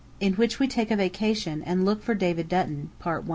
[0.19, 2.89] IN WHICH WE TAKE A VACATION AND LOOK FOR DAVID DUTTON.